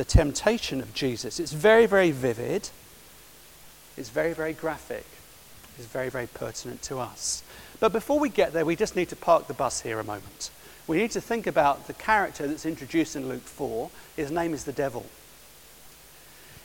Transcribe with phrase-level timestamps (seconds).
[0.00, 1.38] the temptation of Jesus.
[1.38, 2.70] It's very, very vivid,
[3.98, 5.04] it's very, very graphic,
[5.76, 7.42] it's very, very pertinent to us.
[7.80, 10.50] But before we get there, we just need to park the bus here a moment.
[10.86, 13.90] We need to think about the character that's introduced in Luke 4.
[14.16, 15.04] His name is the devil.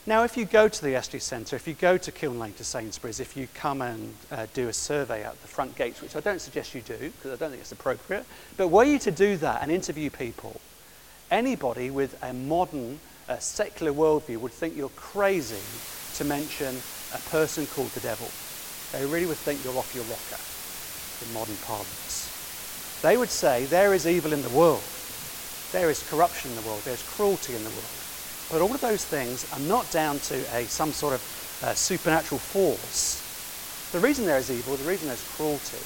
[0.06, 2.64] Now, if you go to the Esty Centre, if you go to Kiln Lane to
[2.64, 6.22] Sainsbury's, if you come and uh, do a survey at the front gates, which I
[6.22, 8.26] don't suggest you do because I don't think it's appropriate,
[8.56, 10.62] but were you to do that and interview people,
[11.30, 15.62] anybody with a modern uh, secular worldview would think you're crazy
[16.16, 16.76] to mention
[17.14, 18.30] a person called the devil.
[18.92, 20.42] They really would think you're off your rocker
[21.26, 22.32] in modern parlance.
[23.02, 24.84] They would say there is evil in the world,
[25.72, 27.96] there is corruption in the world, there's cruelty in the world.
[28.52, 32.40] But all of those things are not down to a, some sort of uh, supernatural
[32.40, 33.22] force.
[33.92, 35.82] The reason there is evil, the reason there's cruelty,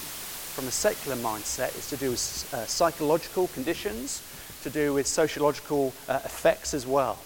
[0.56, 4.22] from a secular mindset, is to do with uh, psychological conditions,
[4.64, 7.18] to do with sociological uh, effects as well.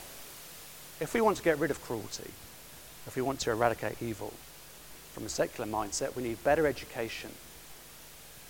[1.04, 2.32] If we want to get rid of cruelty,
[3.06, 4.32] if we want to eradicate evil,
[5.12, 7.32] from a secular mindset, we need better education.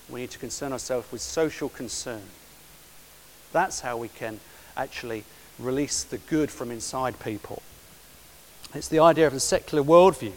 [0.08, 2.22] We need to concern ourselves with social concern.
[3.54, 4.40] That's how we can
[4.78, 5.24] actually
[5.58, 7.64] release the good from inside people.
[8.76, 10.34] It's the idea of a secular worldview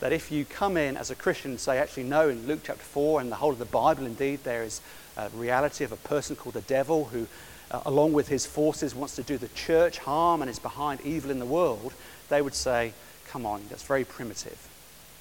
[0.00, 2.82] that if you come in as a Christian and say, actually, no, in Luke chapter
[2.82, 4.80] 4 and the whole of the Bible, indeed, there is
[5.16, 7.28] a reality of a person called the devil who,
[7.70, 11.30] uh, along with his forces, wants to do the church harm and is behind evil
[11.30, 11.92] in the world,
[12.28, 12.92] they would say,
[13.28, 14.68] come on, that's very primitive.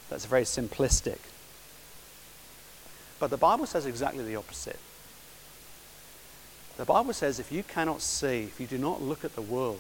[0.10, 1.20] That's very simplistic.
[3.20, 4.80] But the Bible says exactly the opposite.
[6.78, 9.80] The Bible says if you cannot see, if you do not look at the world,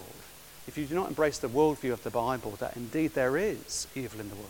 [0.67, 4.19] if you do not embrace the worldview of the Bible, that indeed there is evil
[4.19, 4.49] in the world.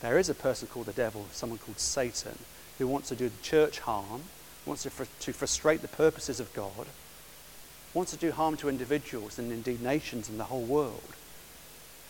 [0.00, 2.36] There is a person called the devil, someone called Satan,
[2.78, 4.24] who wants to do the church harm,
[4.66, 6.86] wants to, fr- to frustrate the purposes of God,
[7.94, 11.02] wants to do harm to individuals and indeed nations and the whole world.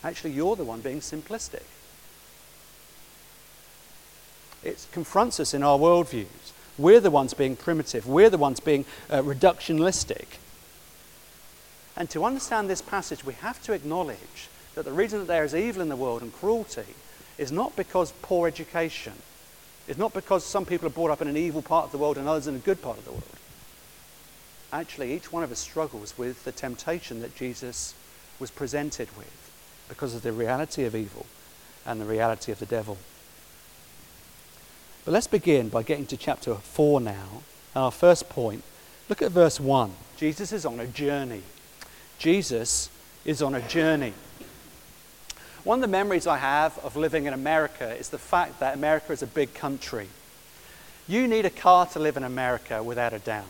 [0.05, 1.63] Actually, you're the one being simplistic.
[4.63, 6.53] It confronts us in our worldviews.
[6.79, 8.07] We're the ones being primitive.
[8.07, 10.27] We're the ones being uh, reductionistic.
[11.97, 15.55] And to understand this passage, we have to acknowledge that the reason that there is
[15.55, 16.95] evil in the world and cruelty
[17.37, 19.13] is not because poor education.
[19.93, 22.17] It's not because some people are brought up in an evil part of the world
[22.17, 23.25] and others in a good part of the world.
[24.73, 27.93] Actually, each one of us struggles with the temptation that Jesus
[28.41, 29.51] was presented with
[29.91, 31.27] because of the reality of evil
[31.85, 32.97] and the reality of the devil.
[35.05, 37.43] But let's begin by getting to chapter 4 now.
[37.77, 38.65] Our first point.
[39.11, 39.93] Look at verse 1.
[40.17, 41.43] Jesus is on a journey.
[42.17, 42.89] Jesus
[43.27, 44.15] is on a journey.
[45.65, 49.13] One of the memories I have of living in America is the fact that America
[49.13, 50.09] is a big country.
[51.07, 53.47] You need a car to live in America without a doubt.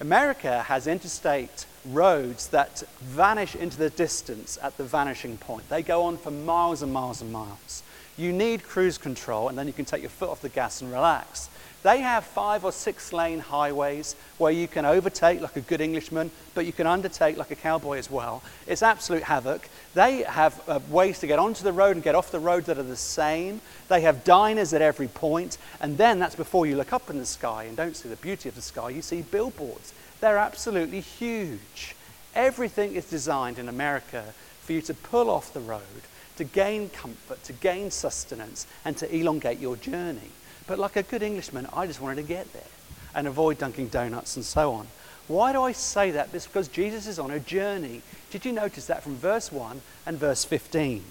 [0.00, 5.68] America has interstate roads that vanish into the distance at the vanishing point.
[5.68, 7.84] They go on for miles and miles and miles.
[8.16, 10.90] You need cruise control, and then you can take your foot off the gas and
[10.90, 11.48] relax.
[11.82, 16.30] They have five or six lane highways where you can overtake like a good Englishman,
[16.54, 18.42] but you can undertake like a cowboy as well.
[18.66, 19.68] It's absolute havoc.
[19.94, 22.78] They have uh, ways to get onto the road and get off the road that
[22.78, 23.62] are the same.
[23.88, 27.26] They have diners at every point, and then that's before you look up in the
[27.26, 28.90] sky and don't see the beauty of the sky.
[28.90, 29.94] You see billboards.
[30.20, 31.96] They're absolutely huge.
[32.34, 35.80] Everything is designed in America for you to pull off the road
[36.40, 40.30] to gain comfort, to gain sustenance, and to elongate your journey.
[40.70, 42.62] But like a good Englishman, I just wanted to get there
[43.12, 44.86] and avoid Dunkin' Donuts and so on.
[45.26, 46.28] Why do I say that?
[46.32, 48.02] It's because Jesus is on a journey.
[48.30, 51.02] Did you notice that from verse 1 and verse 15?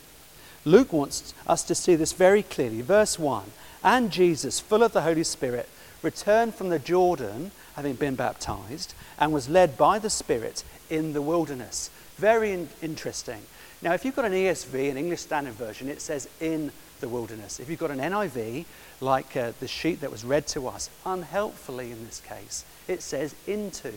[0.63, 2.79] Luke wants us to see this very clearly.
[2.79, 3.51] Verse 1
[3.83, 5.67] And Jesus, full of the Holy Spirit,
[6.01, 11.21] returned from the Jordan, having been baptized, and was led by the Spirit in the
[11.21, 11.89] wilderness.
[12.15, 13.41] Very in- interesting.
[13.81, 17.59] Now, if you've got an ESV, an English Standard Version, it says in the wilderness.
[17.59, 18.65] If you've got an NIV,
[19.01, 23.35] like uh, the sheet that was read to us, unhelpfully in this case, it says
[23.47, 23.93] into.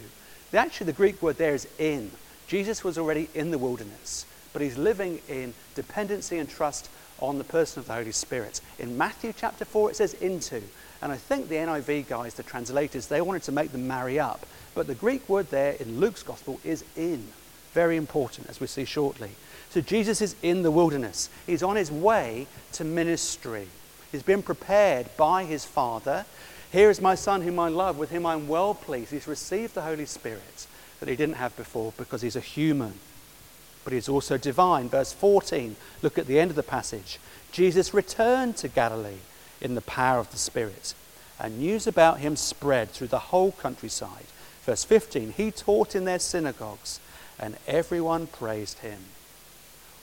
[0.55, 2.11] Actually, the Greek word there is in.
[2.47, 6.91] Jesus was already in the wilderness, but he's living in dependency and trust
[7.21, 8.61] on the person of the Holy Spirit.
[8.79, 10.63] In Matthew chapter 4, it says into.
[11.01, 14.45] And I think the NIV guys, the translators, they wanted to make them marry up.
[14.75, 17.27] But the Greek word there in Luke's gospel is in.
[17.73, 19.31] Very important, as we see shortly.
[19.71, 21.31] So Jesus is in the wilderness.
[21.47, 23.69] He's on his way to ministry.
[24.11, 26.27] He's been prepared by his Father.
[26.71, 29.13] Here is my Son, whom I love, with whom I'm well pleased.
[29.13, 30.67] He's received the Holy Spirit
[31.01, 32.95] that he didn't have before because he's a human.
[33.85, 34.89] But he's also divine.
[34.89, 37.19] Verse 14, look at the end of the passage.
[37.51, 39.21] Jesus returned to Galilee
[39.61, 40.95] in the power of the Spirit,
[41.41, 44.27] and news about him spread through the whole countryside.
[44.65, 47.01] Verse 15, he taught in their synagogues
[47.39, 48.99] and everyone praised him.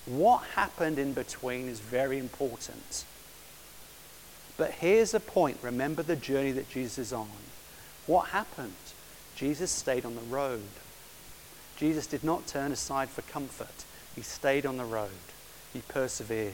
[0.05, 3.05] What happened in between is very important.
[4.57, 7.29] But here's a point remember the journey that Jesus is on.
[8.07, 8.73] What happened?
[9.35, 10.63] Jesus stayed on the road.
[11.77, 13.85] Jesus did not turn aside for comfort,
[14.15, 15.09] he stayed on the road.
[15.71, 16.53] He persevered.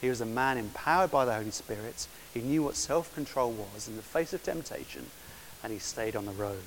[0.00, 2.06] He was a man empowered by the Holy Spirit.
[2.32, 5.06] He knew what self control was in the face of temptation,
[5.62, 6.62] and he stayed on the road.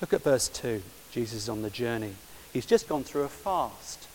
[0.00, 0.82] Look at verse 2.
[1.10, 2.14] Jesus is on the journey.
[2.56, 4.08] He's just gone through a fast.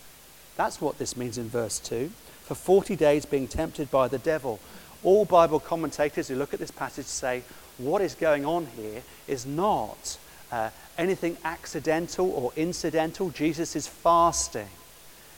[0.56, 2.10] That's what this means in verse 2.
[2.42, 4.60] For 40 days being tempted by the devil.
[5.04, 7.44] All Bible commentators who look at this passage say
[7.78, 10.18] what is going on here is not
[10.52, 13.30] uh, anything accidental or incidental.
[13.30, 14.70] Jesus is fasting.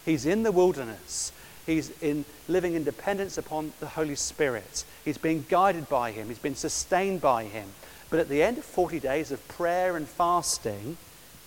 [0.05, 1.33] He's in the wilderness.
[1.65, 4.85] He's in living in dependence upon the Holy Spirit.
[5.03, 6.29] He's being guided by him.
[6.29, 7.67] He's been sustained by him.
[8.09, 10.95] But at the end of 40 days of prayer and fasting,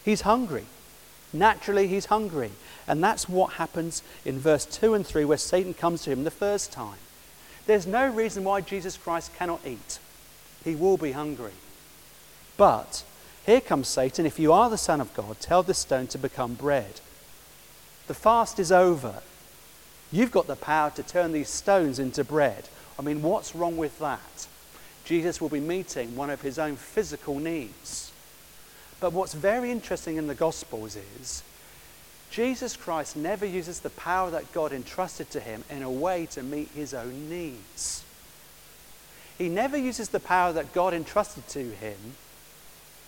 [0.04, 0.66] he's hungry.
[1.38, 2.52] Naturally, he's hungry.
[2.88, 6.30] And that's what happens in verse 2 and 3, where Satan comes to him the
[6.30, 6.98] first time.
[7.66, 9.98] There's no reason why Jesus Christ cannot eat.
[10.64, 11.52] He will be hungry.
[12.56, 13.04] But
[13.44, 14.26] here comes Satan.
[14.26, 17.00] If you are the Son of God, tell this stone to become bread.
[18.06, 19.22] The fast is over.
[20.12, 22.68] You've got the power to turn these stones into bread.
[22.98, 24.46] I mean, what's wrong with that?
[25.04, 28.12] Jesus will be meeting one of his own physical needs.
[29.00, 31.42] But what's very interesting in the Gospels is
[32.30, 36.42] Jesus Christ never uses the power that God entrusted to him in a way to
[36.42, 38.04] meet his own needs.
[39.38, 41.96] He never uses the power that God entrusted to him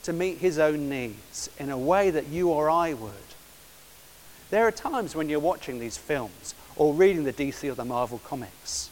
[0.02, 3.12] to meet his own needs in a way that you or I would.
[4.50, 8.19] There are times when you're watching these films or reading the DC or the Marvel
[8.25, 8.91] comics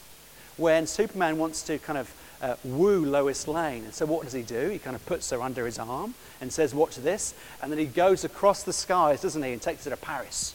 [0.56, 3.85] when Superman wants to kind of uh, woo Lois Lane.
[3.85, 4.69] And so what does he do?
[4.69, 7.35] He kind of puts her under his arm and says, Watch this.
[7.62, 10.55] And then he goes across the skies, doesn't he, and takes her to Paris,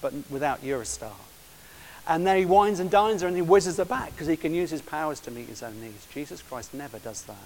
[0.00, 1.12] but without Eurostar.
[2.06, 4.54] And then he wines and dines her and he whizzes her back because he can
[4.54, 6.06] use his powers to meet his own needs.
[6.06, 7.36] Jesus Christ never does that.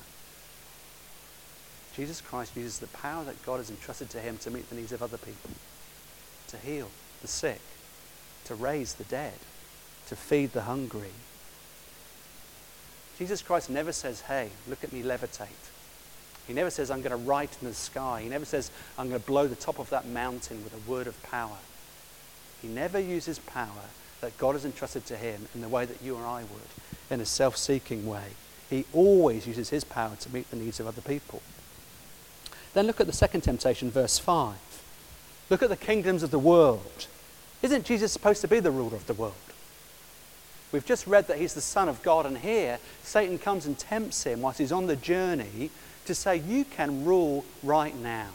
[1.97, 4.93] Jesus Christ uses the power that God has entrusted to him to meet the needs
[4.93, 5.51] of other people,
[6.49, 6.89] to heal
[7.21, 7.61] the sick,
[8.45, 9.35] to raise the dead,
[10.09, 11.11] to feed the hungry.
[13.23, 15.47] Jesus Christ never says, Hey, look at me levitate.
[16.49, 18.21] He never says, I'm going to write in the sky.
[18.21, 21.07] He never says, I'm going to blow the top of that mountain with a word
[21.07, 21.59] of power.
[22.61, 23.85] He never uses power
[24.23, 27.21] that God has entrusted to him in the way that you or I would, in
[27.21, 28.31] a self seeking way.
[28.69, 31.43] He always uses his power to meet the needs of other people.
[32.75, 34.57] Then look at the second temptation, verse 5.
[35.49, 37.07] Look at the kingdoms of the world.
[37.63, 39.35] Isn't Jesus supposed to be the ruler of the world?
[40.73, 44.25] We've just read that he's the Son of God, and here Satan comes and tempts
[44.25, 45.71] him whilst he's on the journey
[46.07, 48.31] to say, You can rule right now.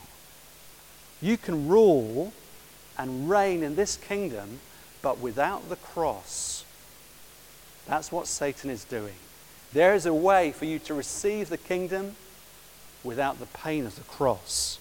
[1.20, 2.32] You can rule
[2.98, 4.60] and reign in this kingdom,
[5.02, 6.64] but without the cross.
[7.88, 9.16] That's what Satan is doing.
[9.74, 12.16] There is a way for you to receive the kingdom
[13.04, 14.80] without the pain of the cross.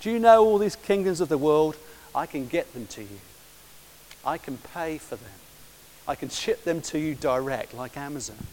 [0.00, 1.76] Do you know all these kingdoms of the world?
[2.14, 3.20] I can get them to you.
[4.24, 5.39] I can pay for them.
[6.08, 8.46] I can ship them to you direct, like Amazon,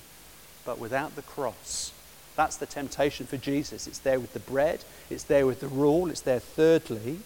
[0.65, 1.93] but without the cross.
[2.35, 3.87] That's the temptation for Jesus.
[3.87, 7.19] It's there with the bread, it's there with the rule, it's there, thirdly,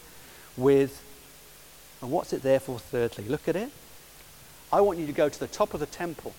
[0.55, 1.03] with.
[2.01, 3.25] And what's it there for, thirdly?
[3.25, 3.71] Look at it.
[4.71, 6.33] I want you to go to the top of the temple.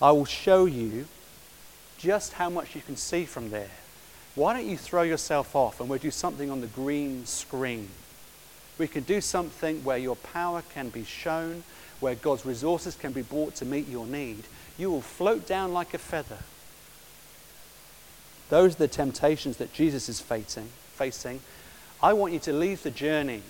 [0.00, 1.06] I will show you
[1.98, 3.70] just how much you can see from there.
[4.34, 7.88] Why don't you throw yourself off and we'll do something on the green screen?
[8.78, 11.62] We can do something where your power can be shown,
[12.00, 14.44] where God's resources can be brought to meet your need.
[14.78, 16.38] You will float down like a feather.
[18.50, 20.68] Those are the temptations that Jesus is facing.
[20.94, 21.40] facing.
[22.02, 23.42] I want you to leave the journey.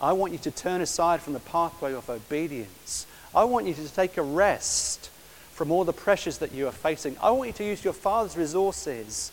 [0.00, 3.06] I want you to turn aside from the pathway of obedience.
[3.34, 5.10] I want you to take a rest
[5.52, 7.16] from all the pressures that you are facing.
[7.20, 9.32] I want you to use your Father's resources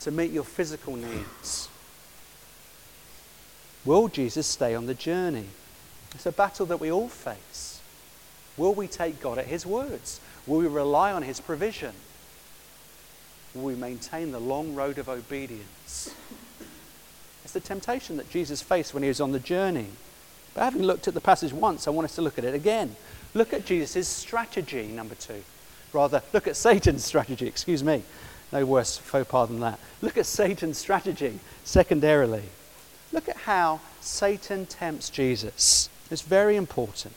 [0.00, 1.68] to meet your physical needs.
[3.84, 5.46] Will Jesus stay on the journey?
[6.16, 7.80] It's a battle that we all face.
[8.56, 10.18] Will we take God at His words?
[10.46, 11.92] Will we rely on His provision?
[13.54, 16.14] will we maintain the long road of obedience?
[17.44, 19.88] It's the temptation that Jesus faced when he was on the journey.
[20.54, 22.96] But having looked at the passage once, I want us to look at it again.
[23.34, 25.42] Look at Jesus' strategy, number two.
[25.92, 28.02] Rather, look at Satan's strategy, excuse me.
[28.52, 29.78] No worse faux pas than that.
[30.02, 32.44] Look at Satan's strategy, secondarily.
[33.12, 35.88] Look at how Satan tempts Jesus.
[36.10, 37.14] It's very important.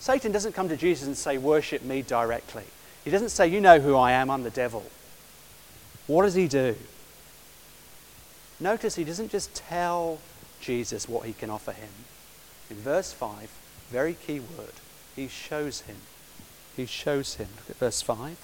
[0.00, 2.64] Satan doesn't come to Jesus and say, Worship me directly.
[3.04, 4.84] He doesn't say, You know who I am, I'm the devil.
[6.06, 6.76] What does he do?
[8.60, 10.18] Notice he doesn't just tell
[10.60, 11.90] Jesus what he can offer him.
[12.70, 13.50] In verse 5,
[13.90, 14.72] very key word,
[15.14, 15.96] he shows him.
[16.76, 17.48] He shows him.
[17.56, 18.36] Look at verse 5.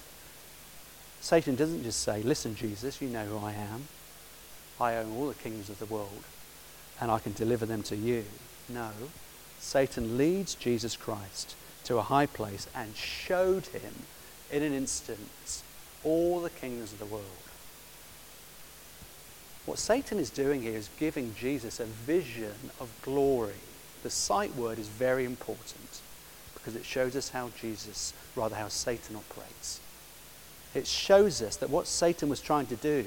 [1.21, 3.87] Satan doesn't just say, Listen, Jesus, you know who I am.
[4.79, 6.23] I own all the kingdoms of the world,
[6.99, 8.25] and I can deliver them to you.
[8.69, 8.91] No.
[9.59, 11.55] Satan leads Jesus Christ
[11.85, 13.93] to a high place and showed him
[14.51, 15.63] in an instant
[16.03, 17.25] all the kingdoms of the world.
[19.65, 23.53] What Satan is doing here is giving Jesus a vision of glory.
[24.03, 26.01] The sight word is very important
[26.53, 29.79] because it shows us how Jesus, rather how Satan operates.
[30.75, 33.05] It shows us that what Satan was trying to do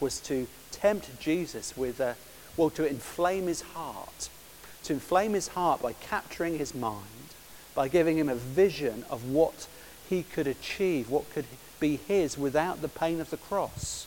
[0.00, 2.16] was to tempt Jesus with a,
[2.56, 4.28] well, to inflame his heart.
[4.84, 7.04] To inflame his heart by capturing his mind,
[7.74, 9.66] by giving him a vision of what
[10.08, 11.46] he could achieve, what could
[11.80, 14.06] be his without the pain of the cross.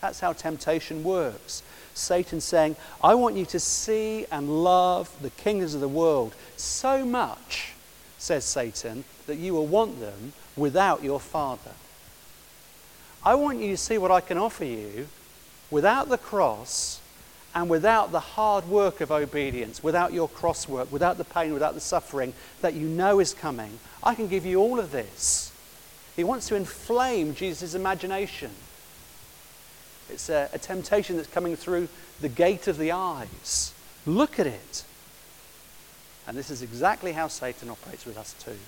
[0.00, 1.62] That's how temptation works.
[1.92, 7.04] Satan saying, I want you to see and love the kingdoms of the world so
[7.04, 7.72] much,
[8.18, 11.72] says Satan, that you will want them without your Father.
[13.24, 15.08] I want you to see what I can offer you
[15.70, 17.00] without the cross
[17.54, 21.74] and without the hard work of obedience, without your cross work, without the pain, without
[21.74, 23.78] the suffering that you know is coming.
[24.02, 25.52] I can give you all of this.
[26.14, 28.50] He wants to inflame Jesus' imagination.
[30.08, 31.88] It's a, a temptation that's coming through
[32.20, 33.72] the gate of the eyes.
[34.06, 34.84] Look at it.
[36.26, 38.58] And this is exactly how Satan operates with us too.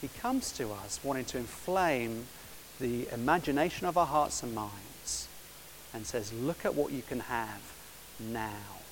[0.00, 2.26] He comes to us wanting to inflame
[2.80, 4.93] the imagination of our hearts and minds
[5.94, 7.62] and says, Look at what you can have
[8.20, 8.82] now.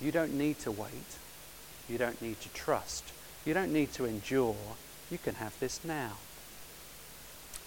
[0.00, 1.18] You don't need to wait.
[1.88, 3.04] You don't need to trust.
[3.44, 4.56] You don't need to endure.
[5.10, 6.14] You can have this now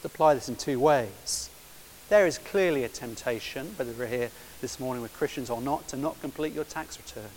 [0.06, 1.50] apply this in two ways.
[2.08, 4.30] There is clearly a temptation, whether we're here
[4.62, 7.32] this morning with Christians or not, to not complete your tax return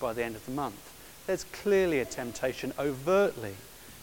[0.00, 0.90] by the end of the month.
[1.26, 3.56] There's clearly a temptation overtly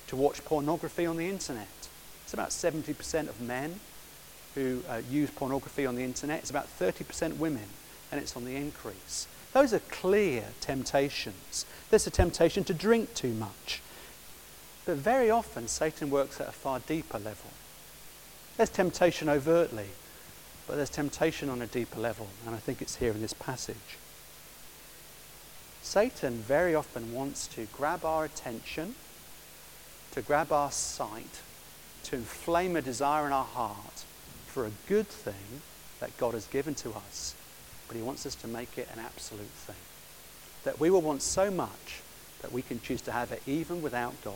[0.07, 1.67] to watch pornography on the internet.
[2.23, 3.79] It's about 70% of men
[4.55, 6.39] who uh, use pornography on the internet.
[6.39, 7.65] It's about 30% women,
[8.11, 9.27] and it's on the increase.
[9.53, 11.65] Those are clear temptations.
[11.89, 13.81] There's a temptation to drink too much.
[14.85, 17.51] But very often, Satan works at a far deeper level.
[18.57, 19.87] There's temptation overtly,
[20.67, 23.97] but there's temptation on a deeper level, and I think it's here in this passage.
[25.81, 28.95] Satan very often wants to grab our attention,
[30.11, 31.41] to grab our sight,
[32.03, 34.05] to inflame a desire in our heart
[34.49, 35.61] for a good thing
[35.99, 37.35] that God has given to us.
[37.87, 39.75] But he wants us to make it an absolute thing.
[40.63, 42.01] That we will want so much
[42.41, 44.35] that we can choose to have it even without God.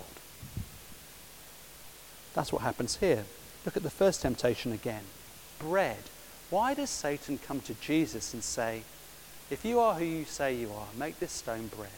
[2.34, 3.26] That's what happens here.
[3.66, 5.04] Look at the first temptation again
[5.60, 6.04] bread.
[6.50, 8.84] Why does Satan come to Jesus and say,
[9.50, 11.90] If you are who you say you are, make this stone bread?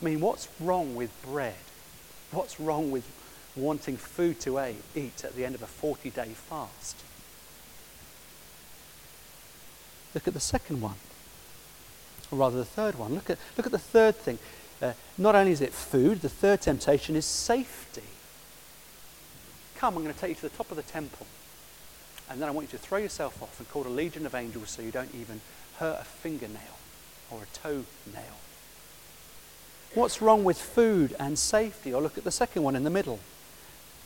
[0.00, 1.54] I mean, what's wrong with bread?
[2.30, 3.04] What's wrong with
[3.56, 4.60] wanting food to
[4.94, 6.96] eat at the end of a 40 day fast?
[10.14, 10.96] Look at the second one,
[12.30, 13.14] or rather the third one.
[13.14, 14.38] Look at, look at the third thing.
[14.80, 18.02] Uh, not only is it food, the third temptation is safety.
[19.76, 21.26] Come, I'm going to take you to the top of the temple.
[22.30, 24.70] And then I want you to throw yourself off and call a legion of angels
[24.70, 25.40] so you don't even
[25.78, 26.78] hurt a fingernail
[27.30, 28.38] or a toenail.
[29.94, 31.94] What's wrong with food and safety?
[31.94, 33.20] Or look at the second one in the middle.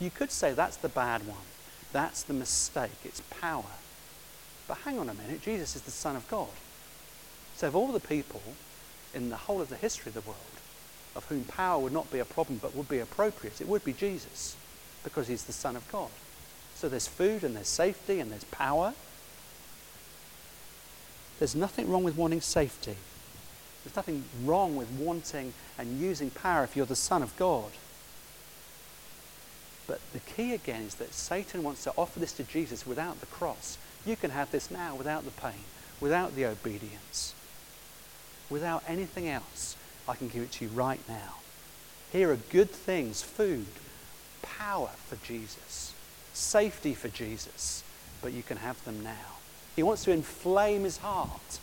[0.00, 1.44] You could say that's the bad one.
[1.92, 2.90] That's the mistake.
[3.04, 3.64] It's power.
[4.68, 5.42] But hang on a minute.
[5.42, 6.48] Jesus is the Son of God.
[7.56, 8.42] So, of all the people
[9.14, 10.38] in the whole of the history of the world
[11.14, 13.92] of whom power would not be a problem but would be appropriate, it would be
[13.92, 14.56] Jesus
[15.04, 16.08] because he's the Son of God.
[16.74, 18.94] So there's food and there's safety and there's power.
[21.38, 22.96] There's nothing wrong with wanting safety.
[23.84, 27.72] There's nothing wrong with wanting and using power if you're the Son of God.
[29.86, 33.26] But the key again is that Satan wants to offer this to Jesus without the
[33.26, 33.76] cross.
[34.04, 35.64] You can have this now without the pain,
[36.00, 37.34] without the obedience,
[38.50, 39.76] without anything else.
[40.08, 41.36] I can give it to you right now.
[42.10, 43.66] Here are good things food,
[44.42, 45.94] power for Jesus,
[46.32, 47.84] safety for Jesus,
[48.20, 49.38] but you can have them now.
[49.76, 51.60] He wants to inflame his heart.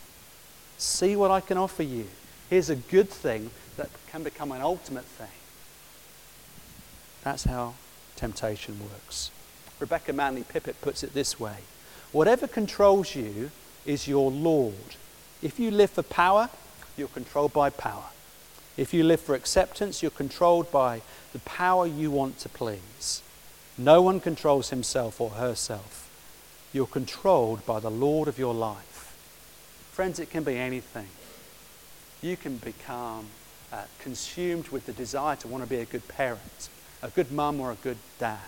[0.78, 2.06] See what I can offer you.
[2.48, 5.28] Here's a good thing that can become an ultimate thing.
[7.22, 7.74] That's how
[8.16, 9.30] temptation works.
[9.78, 11.58] Rebecca Manley Pippert puts it this way
[12.12, 13.52] Whatever controls you
[13.86, 14.74] is your Lord.
[15.42, 16.50] If you live for power,
[16.96, 18.10] you're controlled by power.
[18.76, 21.02] If you live for acceptance, you're controlled by
[21.32, 23.22] the power you want to please.
[23.78, 26.08] No one controls himself or herself.
[26.72, 29.16] You're controlled by the Lord of your life.
[29.92, 31.08] Friends, it can be anything.
[32.22, 33.26] You can become
[33.72, 36.68] uh, consumed with the desire to want to be a good parent,
[37.02, 38.38] a good mum or a good dad.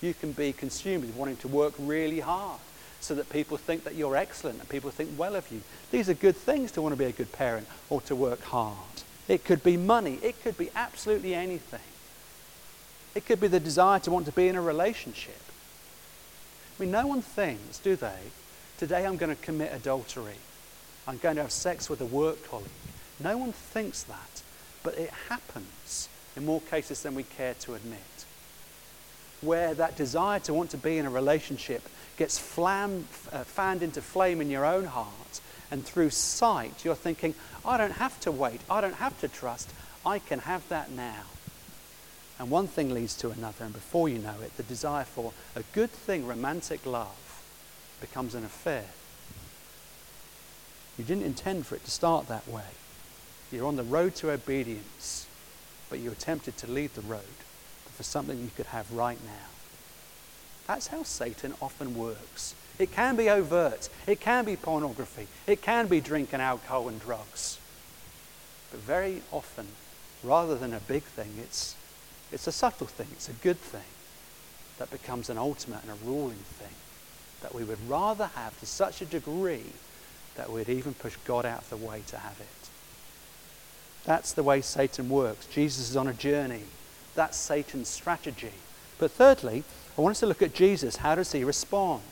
[0.00, 2.58] You can be consumed with wanting to work really hard
[3.02, 5.60] so that people think that you're excellent and people think well of you.
[5.90, 8.76] These are good things to want to be a good parent or to work hard.
[9.28, 11.80] It could be money, it could be absolutely anything.
[13.14, 15.40] It could be the desire to want to be in a relationship.
[16.78, 18.18] I mean, no one thinks, do they?
[18.78, 20.36] Today I'm going to commit adultery.
[21.06, 22.68] I'm going to have sex with a work colleague.
[23.20, 24.42] No one thinks that,
[24.82, 27.98] but it happens in more cases than we care to admit.
[29.40, 31.82] Where that desire to want to be in a relationship
[32.22, 35.40] gets flam, uh, fanned into flame in your own heart,
[35.72, 39.68] and through sight, you're thinking, I don't have to wait, I don't have to trust,
[40.06, 41.24] I can have that now.
[42.38, 45.64] And one thing leads to another, and before you know it, the desire for a
[45.72, 47.42] good thing, romantic love,
[48.00, 48.84] becomes an affair.
[50.96, 52.70] You didn't intend for it to start that way.
[53.50, 55.26] You're on the road to obedience,
[55.90, 57.36] but you're tempted to leave the road
[57.96, 59.51] for something you could have right now.
[60.66, 62.54] That's how Satan often works.
[62.78, 67.58] It can be overt, it can be pornography, it can be drinking alcohol and drugs.
[68.70, 69.66] But very often,
[70.22, 71.76] rather than a big thing, it's,
[72.32, 73.82] it's a subtle thing, it's a good thing
[74.78, 76.74] that becomes an ultimate and a ruling thing
[77.42, 79.72] that we would rather have to such a degree
[80.36, 82.68] that we'd even push God out of the way to have it.
[84.04, 85.46] That's the way Satan works.
[85.46, 86.64] Jesus is on a journey.
[87.14, 88.52] That's Satan's strategy.
[88.98, 89.64] But thirdly,
[89.96, 90.96] I want us to look at Jesus.
[90.96, 92.02] How does he respond?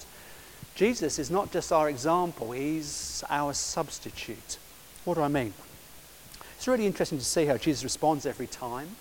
[0.75, 4.59] Jesus is not just our example, he's our substitute.
[5.05, 5.55] What do I mean?
[6.57, 8.97] It's really interesting to see how Jesus responds every time.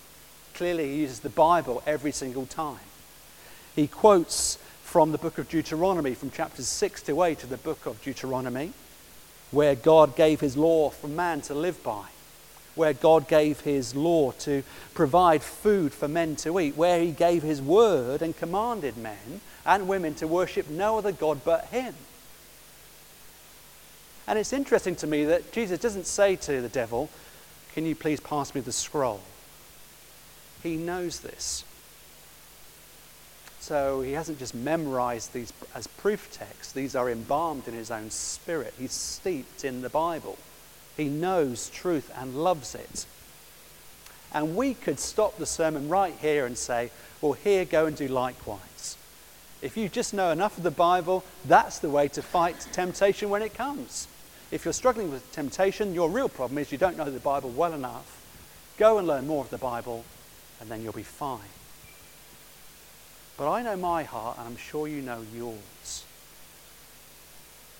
[0.54, 2.80] Clearly, he uses the Bible every single time.
[3.76, 7.86] He quotes from the book of Deuteronomy, from chapters 6 to 8 of the book
[7.86, 8.72] of Deuteronomy,
[9.50, 12.06] where God gave his law for man to live by
[12.74, 14.62] where God gave his law to
[14.94, 19.88] provide food for men to eat, where he gave his word and commanded men and
[19.88, 21.94] women to worship no other God but him.
[24.26, 27.10] And it's interesting to me that Jesus doesn't say to the devil,
[27.74, 29.20] Can you please pass me the scroll?
[30.62, 31.64] He knows this.
[33.60, 38.10] So he hasn't just memorized these as proof texts, these are embalmed in his own
[38.10, 38.74] spirit.
[38.78, 40.38] He's steeped in the Bible.
[41.00, 43.06] He knows truth and loves it.
[44.34, 46.90] And we could stop the sermon right here and say,
[47.22, 48.98] well, here, go and do likewise.
[49.62, 53.40] If you just know enough of the Bible, that's the way to fight temptation when
[53.40, 54.08] it comes.
[54.50, 57.72] If you're struggling with temptation, your real problem is you don't know the Bible well
[57.72, 58.22] enough.
[58.76, 60.04] Go and learn more of the Bible,
[60.60, 61.40] and then you'll be fine.
[63.38, 66.04] But I know my heart, and I'm sure you know yours.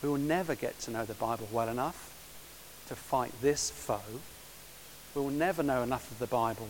[0.02, 2.10] We will never get to know the Bible well enough
[2.90, 4.18] to fight this foe.
[5.14, 6.66] We will never know enough of the Bible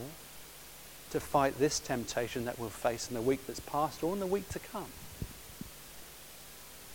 [1.13, 4.27] to fight this temptation that we'll face in the week that's past or in the
[4.27, 4.93] week to come.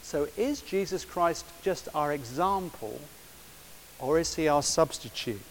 [0.03, 3.01] So, is Jesus Christ just our example
[3.97, 5.41] or is he our substitute?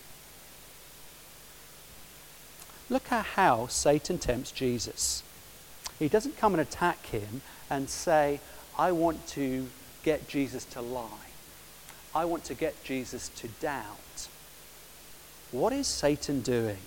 [2.89, 5.25] Look at how Satan tempts Jesus.
[5.99, 8.39] He doesn't come and attack him and say,
[8.79, 9.67] I want to
[10.05, 11.34] get Jesus to lie.
[12.15, 14.29] I want to get Jesus to doubt.
[15.51, 16.79] What is Satan doing?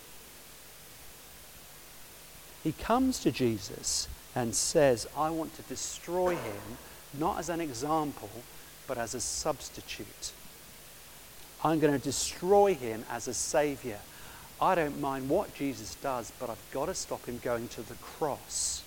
[2.64, 6.78] He comes to Jesus and says, I want to destroy him,
[7.14, 8.30] not as an example,
[8.88, 10.32] but as a substitute.
[11.64, 14.00] I'm going to destroy him as a savior.
[14.62, 17.96] I don't mind what Jesus does, but I've got to stop him going to the
[17.96, 18.84] cross.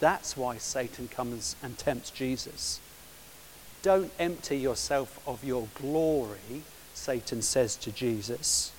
[0.00, 2.80] That's why Satan comes and tempts Jesus.
[3.86, 8.72] Don't empty yourself of your glory, Satan says to Jesus.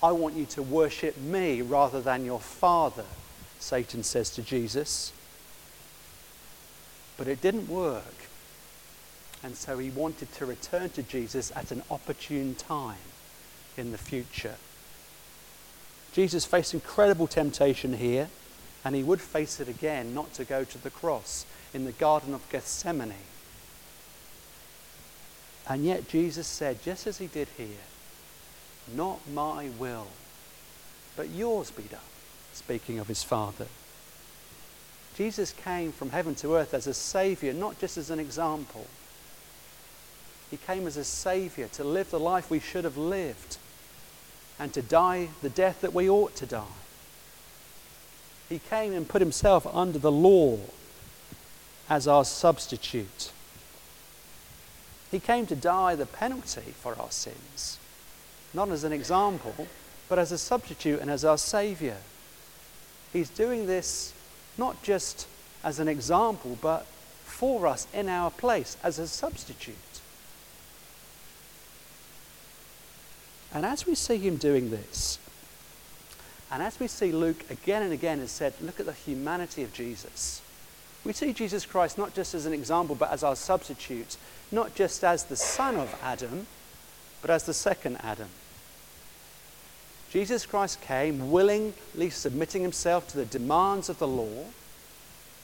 [0.00, 3.06] I want you to worship me rather than your Father,
[3.58, 5.12] Satan says to Jesus.
[7.16, 8.28] But it didn't work.
[9.42, 12.98] And so he wanted to return to Jesus at an opportune time
[13.76, 14.54] in the future.
[16.12, 18.28] Jesus faced incredible temptation here,
[18.84, 22.32] and he would face it again not to go to the cross in the Garden
[22.32, 23.14] of Gethsemane.
[25.70, 27.68] And yet Jesus said, just as he did here,
[28.92, 30.08] not my will,
[31.16, 32.00] but yours be done,
[32.52, 33.68] speaking of his Father.
[35.16, 38.88] Jesus came from heaven to earth as a Savior, not just as an example.
[40.50, 43.56] He came as a Savior to live the life we should have lived
[44.58, 46.64] and to die the death that we ought to die.
[48.48, 50.58] He came and put himself under the law
[51.88, 53.30] as our substitute.
[55.10, 57.78] He came to die the penalty for our sins,
[58.54, 59.66] not as an example,
[60.08, 61.96] but as a substitute and as our Saviour.
[63.12, 64.12] He's doing this
[64.56, 65.26] not just
[65.64, 66.86] as an example, but
[67.24, 69.76] for us in our place as a substitute.
[73.52, 75.18] And as we see him doing this,
[76.52, 79.72] and as we see Luke again and again has said, look at the humanity of
[79.72, 80.42] Jesus.
[81.04, 84.16] We see Jesus Christ not just as an example, but as our substitute,
[84.52, 86.46] not just as the son of Adam,
[87.20, 88.28] but as the second Adam.
[90.10, 94.46] Jesus Christ came willingly submitting himself to the demands of the law,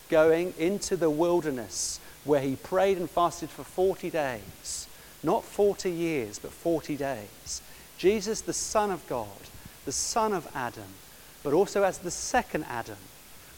[0.09, 4.88] going into the wilderness where he prayed and fasted for 40 days.
[5.23, 7.62] Not 40 years, but 40 days.
[7.99, 9.29] Jesus, the Son of God,
[9.85, 10.95] the son of Adam,
[11.42, 12.99] but also as the second Adam,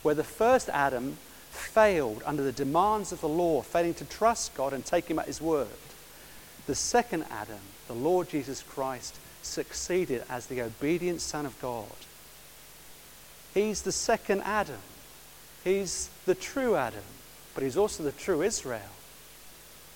[0.03, 1.17] where the first Adam
[1.59, 5.27] failed under the demands of the law, failing to trust God and take him at
[5.27, 5.69] his word.
[6.67, 11.87] The second Adam, the Lord Jesus Christ, succeeded as the obedient Son of God.
[13.55, 14.81] He's the second Adam.
[15.65, 17.03] He's the true Adam,
[17.55, 18.93] but he's also the true Israel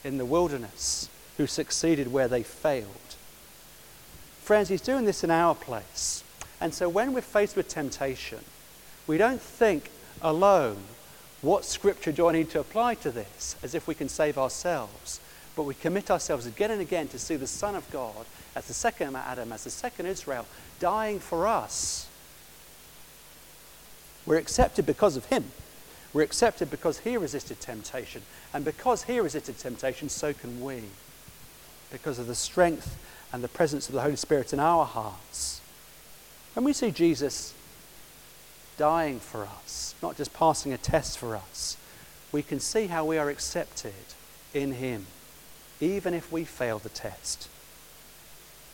[0.05, 3.16] in the wilderness who succeeded where they failed.
[4.42, 6.25] Friends, he's doing this in our place.
[6.61, 8.40] And so when we're faced with temptation,
[9.07, 10.79] we don't think alone,
[11.43, 15.21] what scripture do I need to apply to this, as if we can save ourselves.
[15.55, 18.25] But we commit ourselves again and again to see the Son of God
[18.55, 20.47] as the second Adam, as the second Israel,
[20.79, 22.09] dying for us.
[24.25, 25.51] We're accepted because of him.
[26.13, 28.23] We're accepted because he resisted temptation.
[28.55, 30.83] And because he resisted temptation, so can we.
[31.91, 32.97] Because of the strength
[33.33, 35.61] and the presence of the Holy Spirit in our hearts.
[36.55, 37.55] When we see Jesus
[38.77, 41.77] dying for us, not just passing a test for us,
[42.33, 43.93] we can see how we are accepted
[44.55, 45.07] in Him,
[45.81, 47.49] even if we fail the test.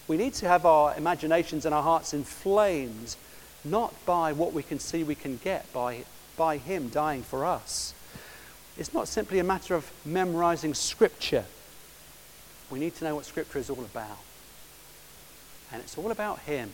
[0.06, 3.16] We need to have our imaginations and our hearts inflamed,
[3.64, 6.04] not by what we can see we can get by,
[6.36, 7.92] by Him dying for us.
[8.78, 11.44] It's not simply a matter of memorizing Scripture.
[12.70, 14.18] We need to know what Scripture is all about.
[15.72, 16.70] And it's all about Him.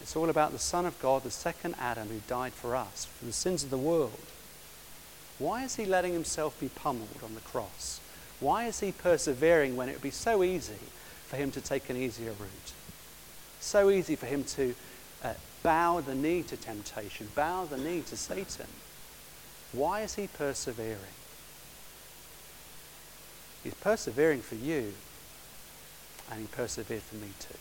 [0.00, 3.24] It's all about the Son of God, the second Adam, who died for us, for
[3.24, 4.20] the sins of the world.
[5.38, 8.00] Why is He letting Himself be pummeled on the cross?
[8.40, 10.74] Why is He persevering when it would be so easy
[11.26, 12.72] for Him to take an easier route?
[13.60, 14.74] So easy for Him to
[15.24, 18.66] uh, bow the knee to temptation, bow the knee to Satan.
[19.72, 21.16] Why is He persevering?
[23.66, 24.92] He's persevering for you
[26.30, 27.58] and he persevered for me too.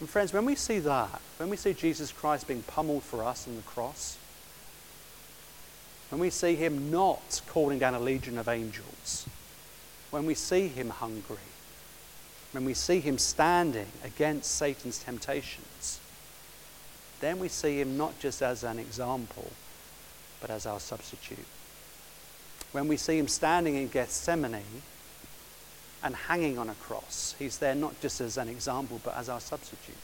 [0.00, 3.46] And friends, when we see that, when we see Jesus Christ being pummeled for us
[3.46, 4.16] on the cross,
[6.08, 9.26] when we see him not calling down a legion of angels,
[10.10, 11.36] when we see him hungry,
[12.52, 16.00] when we see him standing against Satan's temptations,
[17.20, 19.52] then we see him not just as an example,
[20.40, 21.46] but as our substitute.
[22.72, 24.64] When we see him standing in Gethsemane,
[26.02, 27.34] and hanging on a cross.
[27.38, 29.96] He's there not just as an example, but as our substitute.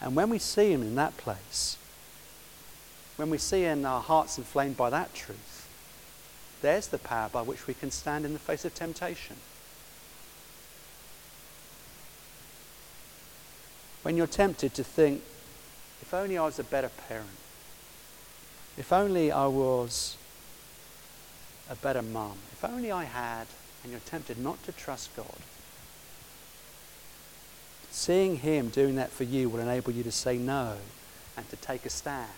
[0.00, 1.76] And when we see him in that place,
[3.16, 5.68] when we see in our hearts inflamed by that truth,
[6.60, 9.36] there's the power by which we can stand in the face of temptation.
[14.02, 15.22] When you're tempted to think,
[16.00, 17.28] if only I was a better parent,
[18.76, 20.16] if only I was
[21.70, 22.38] a better mum.
[22.62, 23.48] If only I had,
[23.82, 25.26] and you're tempted not to trust God.
[27.90, 30.76] Seeing Him doing that for you will enable you to say no
[31.36, 32.28] and to take a stand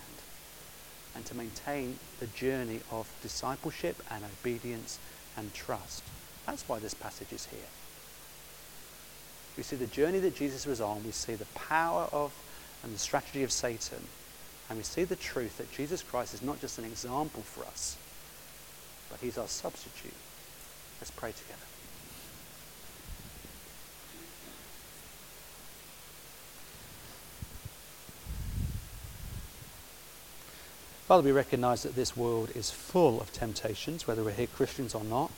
[1.13, 4.97] and to maintain the journey of discipleship and obedience
[5.37, 6.01] and trust.
[6.47, 7.69] That's why this passage is here.
[9.57, 12.33] We see the journey that Jesus was on, we see the power of
[12.83, 14.01] and the strategy of Satan,
[14.69, 17.97] and we see the truth that Jesus Christ is not just an example for us,
[19.15, 20.11] but he's our substitute.
[20.99, 21.59] Let's pray together.
[31.07, 35.05] Father, we recognize that this world is full of temptations, whether we're here Christians or
[35.05, 35.31] not.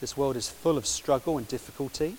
[0.00, 2.16] This world is full of struggle and difficulty,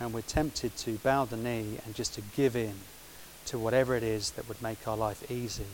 [0.00, 2.74] and we're tempted to bow the knee and just to give in
[3.46, 5.66] to whatever it is that would make our life easy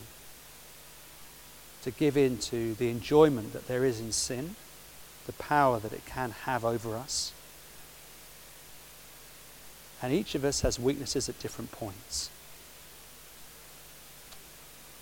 [1.85, 4.55] to give in to the enjoyment that there is in sin,
[5.27, 7.31] the power that it can have over us.
[10.01, 12.31] And each of us has weaknesses at different points.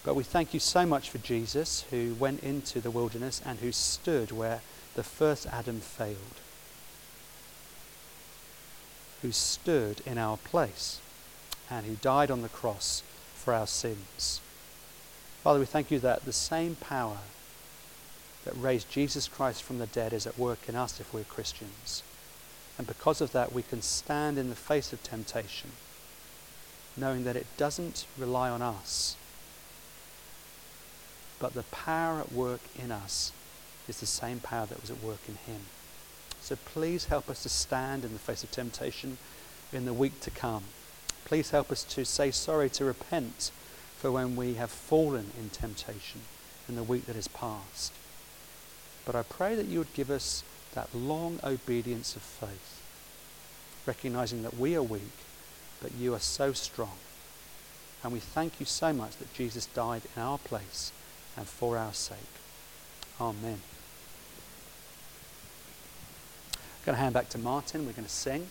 [0.04, 3.72] But we thank you so much for Jesus who went into the wilderness and who
[3.72, 4.60] stood where
[4.96, 6.18] the first Adam failed,
[9.22, 11.00] who stood in our place
[11.72, 13.04] and who died on the cross
[13.36, 14.42] for our sins.
[15.44, 17.18] Father, we thank you that the same power
[18.46, 22.02] that raised Jesus Christ from the dead is at work in us if we're Christians.
[22.78, 25.72] And because of that, we can stand in the face of temptation,
[26.98, 29.16] knowing that it doesn't rely on us
[31.44, 33.34] but the power at work in us
[33.90, 35.60] is the same power that was at work in him.
[36.40, 39.18] So please help us to stand in the face of temptation
[39.74, 40.64] in the week to come.
[41.26, 43.52] Please help us to say sorry, to repent
[44.04, 46.20] for when we have fallen in temptation
[46.68, 47.94] in the week that is past.
[49.06, 52.82] But I pray that you would give us that long obedience of faith,
[53.86, 55.14] recognizing that we are weak,
[55.82, 56.98] but you are so strong.
[58.04, 60.92] And we thank you so much that Jesus died in our place
[61.38, 62.18] and for our sake.
[63.22, 63.62] Amen.
[66.56, 67.86] I'm going to hand back to Martin.
[67.86, 68.48] We're going to sing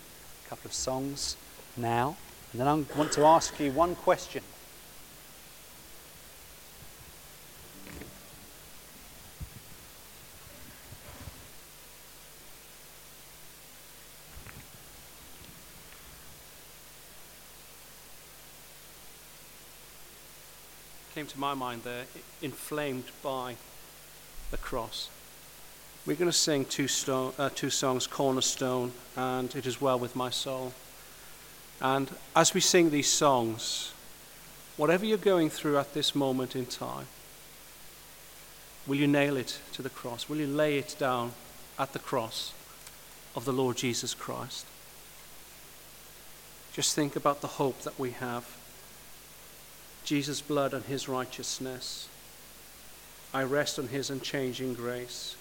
[0.47, 1.37] a couple of songs
[1.77, 2.17] now.
[2.53, 4.43] And then I want to ask you one question.
[21.15, 22.05] came to my mind there,
[22.43, 23.57] inflamed by
[24.51, 25.09] the cross.
[26.05, 30.15] We're going to sing two, sto- uh, two songs, Cornerstone and It Is Well With
[30.15, 30.75] My Soul.
[31.81, 33.95] And as we sing these songs,
[34.77, 37.07] whatever you're going through at this moment in time,
[38.87, 40.29] will you nail it to the cross?
[40.29, 41.33] Will you lay it down
[41.79, 42.53] at the cross
[43.35, 44.67] of the Lord Jesus Christ?
[46.75, 48.45] Just think about the hope that we have
[50.05, 52.09] Jesus' blood and his righteousness.
[53.35, 55.37] I rest on his unchanging grace.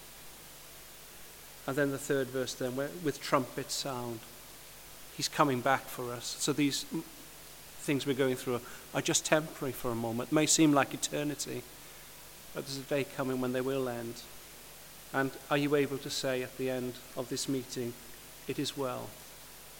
[1.67, 4.19] And then the third verse, then, with trumpet sound,
[5.15, 6.35] he's coming back for us.
[6.39, 6.85] So these
[7.79, 8.61] things we're going through
[8.93, 10.31] are just temporary for a moment.
[10.31, 11.63] It may seem like eternity,
[12.53, 14.21] but there's a day coming when they will end.
[15.13, 17.93] And are you able to say at the end of this meeting,
[18.47, 19.09] It is well,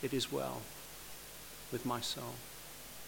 [0.04, 0.62] it is well
[1.72, 2.36] with my soul?